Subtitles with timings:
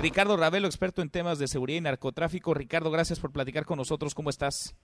[0.00, 2.54] Ricardo Ravelo, experto en temas de seguridad y narcotráfico.
[2.54, 4.14] Ricardo, gracias por platicar con nosotros.
[4.14, 4.76] ¿Cómo estás?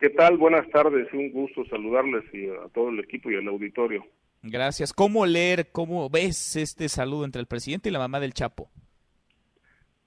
[0.00, 0.36] ¿Qué tal?
[0.36, 1.12] Buenas tardes.
[1.12, 4.04] Un gusto saludarles y a todo el equipo y al auditorio.
[4.42, 4.92] Gracias.
[4.92, 8.68] ¿Cómo leer, cómo ves este saludo entre el presidente y la mamá del Chapo?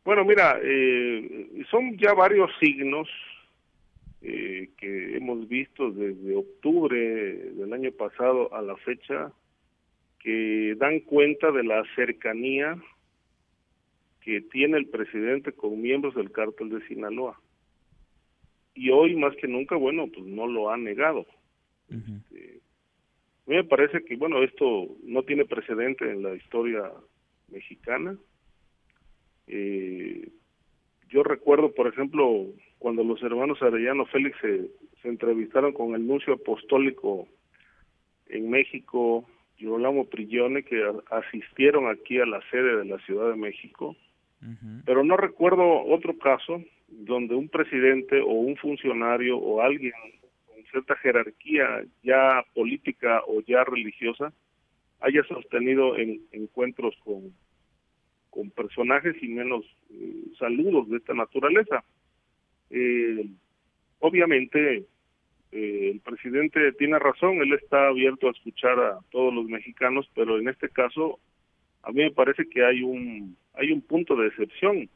[0.06, 3.08] Bueno, mira, eh, son ya varios signos
[4.22, 9.32] eh, que hemos visto desde octubre del año pasado a la fecha
[10.20, 12.78] que dan cuenta de la cercanía
[14.30, 17.42] que tiene el presidente con miembros del cártel de Sinaloa.
[18.76, 21.26] Y hoy más que nunca, bueno, pues no lo ha negado.
[21.90, 22.62] Este,
[23.48, 26.92] a mí me parece que, bueno, esto no tiene precedente en la historia
[27.48, 28.20] mexicana.
[29.48, 30.30] Eh,
[31.10, 32.46] yo recuerdo, por ejemplo,
[32.78, 34.70] cuando los hermanos Arellano Félix se,
[35.02, 37.28] se entrevistaron con el nuncio apostólico
[38.28, 39.26] en México,
[39.58, 43.96] Girolamo Prillone, que asistieron aquí a la sede de la Ciudad de México,
[44.86, 49.94] pero no recuerdo otro caso donde un presidente o un funcionario o alguien
[50.46, 54.34] con cierta jerarquía ya política o ya religiosa
[55.02, 57.34] haya sostenido en, encuentros con,
[58.30, 61.84] con personajes y menos eh, saludos de esta naturaleza.
[62.70, 63.26] Eh,
[64.00, 64.86] obviamente
[65.52, 70.38] eh, el presidente tiene razón, él está abierto a escuchar a todos los mexicanos, pero
[70.38, 71.20] en este caso
[71.82, 74.90] a mí me parece que hay un hay un punto de excepción.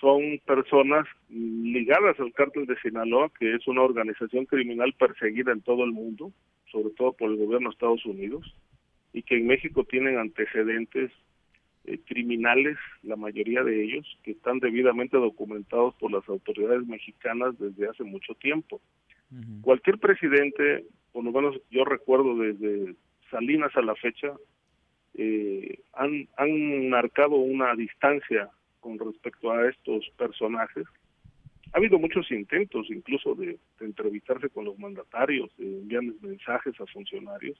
[0.00, 5.84] Son personas ligadas al cártel de Sinaloa, que es una organización criminal perseguida en todo
[5.84, 6.32] el mundo,
[6.70, 8.54] sobre todo por el gobierno de Estados Unidos,
[9.12, 11.10] y que en México tienen antecedentes
[11.86, 17.88] eh, criminales, la mayoría de ellos, que están debidamente documentados por las autoridades mexicanas desde
[17.88, 18.80] hace mucho tiempo.
[19.62, 22.94] Cualquier presidente, por lo menos yo recuerdo desde
[23.30, 24.32] Salinas a la fecha,
[25.14, 30.86] eh, han, han marcado una distancia con respecto a estos personajes.
[31.72, 37.58] Ha habido muchos intentos incluso de, entrevistarse con los mandatarios, de enviarles mensajes a funcionarios,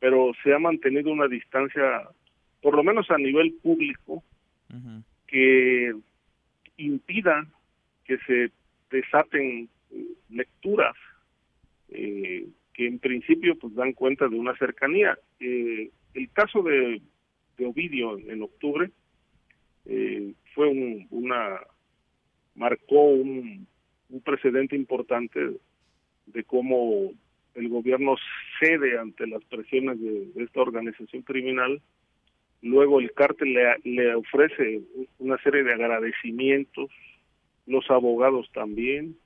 [0.00, 2.08] pero se ha mantenido una distancia,
[2.60, 4.22] por lo menos a nivel público,
[5.26, 5.94] que
[6.76, 7.46] impida
[8.04, 8.50] que se
[8.90, 9.68] desaten
[10.28, 10.96] lecturas
[11.88, 15.18] eh, que en principio pues dan cuenta de una cercanía.
[15.40, 17.00] Eh, el caso de,
[17.58, 18.90] Ovidio en octubre
[19.86, 21.58] eh, fue un, una
[22.54, 23.66] marcó un,
[24.24, 25.40] precedente importante
[26.26, 27.12] de cómo
[27.54, 28.16] el gobierno
[28.60, 31.80] cede ante las presiones de, esta organización criminal.
[32.62, 34.82] Luego el cártel le, le, ofrece
[35.18, 36.90] una serie de agradecimientos
[37.66, 39.16] los abogados también.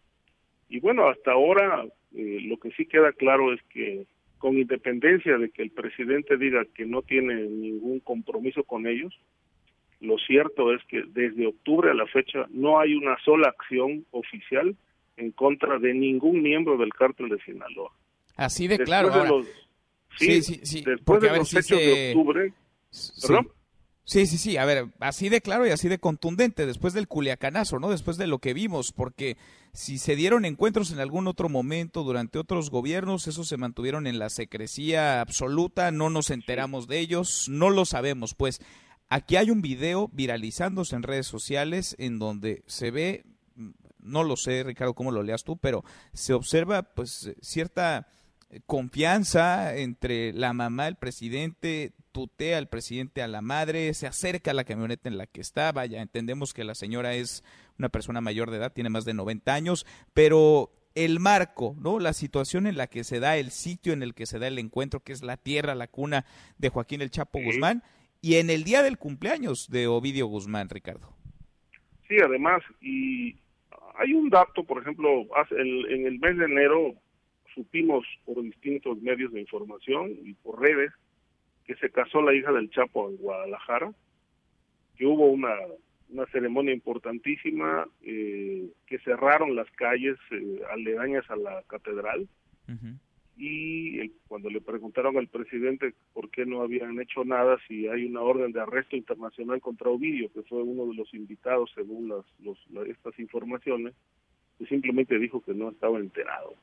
[0.69, 1.85] Y bueno, hasta ahora
[2.15, 4.07] eh, lo que sí queda claro es que
[4.41, 9.15] con independencia de que el presidente diga que no tiene ningún compromiso con ellos,
[10.01, 14.75] lo cierto es que desde octubre a la fecha no hay una sola acción oficial
[15.19, 17.93] en contra de ningún miembro del cártel de Sinaloa.
[18.35, 19.43] Así de claro.
[20.17, 22.53] sí, sí, sí, Después de los hechos de octubre,
[23.21, 23.49] ¿perdón?
[24.11, 27.79] Sí, sí, sí, a ver, así de claro y así de contundente, después del culiacanazo,
[27.79, 27.91] ¿no?
[27.91, 29.37] Después de lo que vimos, porque
[29.73, 34.19] si se dieron encuentros en algún otro momento durante otros gobiernos, esos se mantuvieron en
[34.19, 38.61] la secrecía absoluta, no nos enteramos de ellos, no lo sabemos, pues
[39.11, 43.25] aquí hay un video viralizándose en redes sociales en donde se ve,
[44.01, 45.85] no lo sé, Ricardo, cómo lo leas tú, pero
[46.15, 48.09] se observa pues cierta
[48.67, 54.55] confianza entre la mamá del presidente, tutea al presidente a la madre, se acerca a
[54.55, 57.45] la camioneta en la que está, vaya, entendemos que la señora es
[57.79, 61.99] una persona mayor de edad, tiene más de 90 años, pero el marco, ¿no?
[61.99, 64.59] La situación en la que se da, el sitio en el que se da el
[64.59, 66.25] encuentro, que es la tierra, la cuna
[66.59, 67.83] de Joaquín el Chapo Guzmán,
[68.21, 71.15] y en el día del cumpleaños de Ovidio Guzmán, Ricardo.
[72.09, 73.37] Sí, además, y
[73.97, 76.95] hay un dato, por ejemplo, en el mes de enero
[77.55, 80.93] supimos por distintos medios de información y por redes
[81.71, 83.93] que se casó la hija del Chapo en Guadalajara,
[84.97, 85.55] que hubo una,
[86.09, 92.27] una ceremonia importantísima, eh, que cerraron las calles eh, aledañas a la catedral,
[93.37, 98.21] y cuando le preguntaron al presidente por qué no habían hecho nada, si hay una
[98.21, 102.59] orden de arresto internacional contra Ovidio, que fue uno de los invitados según las, los,
[102.89, 103.95] estas informaciones,
[104.59, 106.57] pues simplemente dijo que no estaba enterado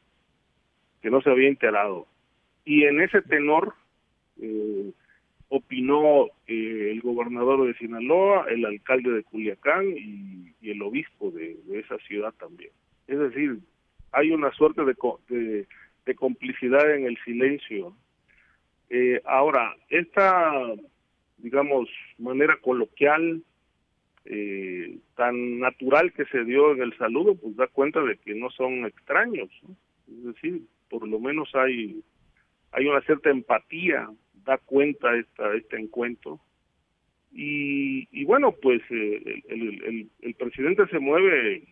[1.02, 2.08] que no se había enterado.
[2.66, 3.76] Y en ese tenor
[4.42, 4.92] eh,
[5.50, 11.98] opinó eh, el gobernador de Sinaloa, el alcalde de Culiacán y, el obispo de, esa
[12.00, 12.72] ciudad también.
[13.08, 13.60] Es decir,
[14.12, 15.66] hay una suerte de,
[16.06, 17.96] de, complicidad en el silencio.
[18.90, 20.52] Eh, ahora, esta,
[21.38, 21.88] digamos,
[22.18, 23.44] manera coloquial
[24.26, 28.50] eh, tan natural que se dio en el saludo, pues da cuenta de que no
[28.50, 29.50] son extraños.
[30.10, 32.02] Es decir, por lo menos hay,
[32.74, 34.10] hay una cierta empatía,
[34.48, 36.40] da cuenta esta, este encuentro.
[37.32, 41.68] Y, y bueno, pues eh, el, el, el presidente se mueve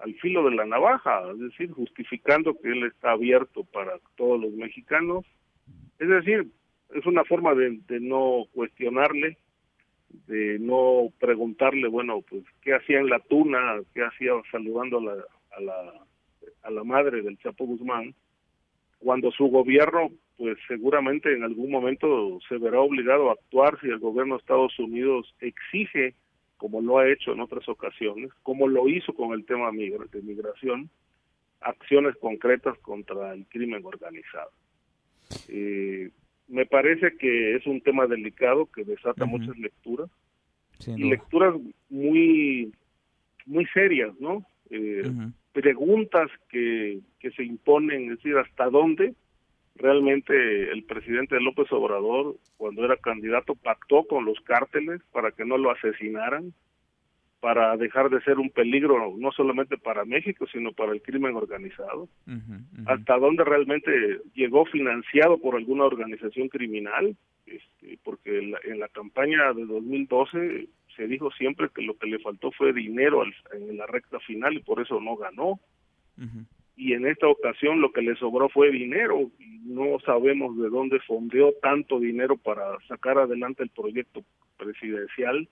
[0.00, 4.52] al filo de la navaja, es decir, justificando que él está abierto para todos los
[4.52, 5.24] mexicanos.
[5.98, 6.48] Es decir,
[6.94, 9.38] es una forma de, de no cuestionarle,
[10.26, 13.80] de no preguntarle, bueno, pues, ¿qué hacía en la tuna?
[13.94, 15.24] ¿Qué hacía saludando a la,
[15.56, 15.92] a la,
[16.62, 18.14] a la madre del Chapo Guzmán?
[18.98, 23.98] Cuando su gobierno, pues seguramente en algún momento se verá obligado a actuar si el
[23.98, 26.14] gobierno de Estados Unidos exige
[26.56, 30.90] como lo ha hecho en otras ocasiones, como lo hizo con el tema de migración,
[31.60, 34.50] acciones concretas contra el crimen organizado.
[35.48, 36.10] Eh,
[36.46, 40.08] me parece que es un tema delicado que desata muchas lecturas.
[40.86, 41.54] Y lecturas
[41.90, 42.72] muy
[43.44, 44.44] muy serias, ¿no?
[44.70, 45.10] Eh,
[45.52, 49.14] preguntas que, que se imponen, es decir, hasta dónde
[49.78, 55.56] realmente el presidente López Obrador, cuando era candidato, pactó con los cárteles para que no
[55.56, 56.52] lo asesinaran,
[57.40, 62.08] para dejar de ser un peligro no solamente para México, sino para el crimen organizado.
[62.86, 67.16] Hasta dónde realmente llegó financiado por alguna organización criminal,
[67.46, 72.08] este, porque en la, en la, campaña de 2012 se dijo siempre que lo que
[72.08, 73.22] le faltó fue dinero
[73.52, 75.60] en la recta final y por eso no ganó
[76.78, 79.30] y en esta ocasión lo que le sobró fue dinero.
[79.64, 84.22] No sabemos de dónde fondeó tanto dinero para sacar adelante el proyecto
[84.56, 85.48] presidencial.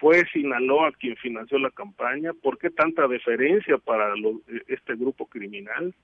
[0.00, 2.32] Fue Sinaloa quien financió la campaña.
[2.32, 4.14] ¿Por qué tanta deferencia para
[4.66, 5.94] este grupo criminal?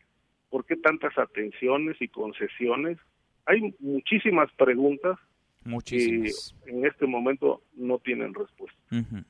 [0.50, 2.98] ¿Por qué tantas atenciones y concesiones?
[3.46, 5.18] Hay muchísimas preguntas
[5.64, 6.54] Muchísimas.
[6.64, 8.78] que en este momento no tienen respuesta.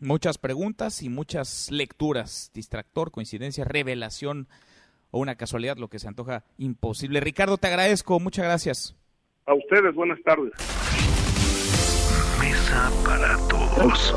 [0.00, 2.50] Muchas preguntas y muchas lecturas.
[2.52, 4.48] Distractor, coincidencia, revelación
[5.10, 7.20] o una casualidad, lo que se antoja imposible.
[7.20, 8.96] Ricardo, te agradezco, muchas gracias.
[9.46, 10.52] A ustedes, buenas tardes.
[12.40, 14.14] Mesa para todos.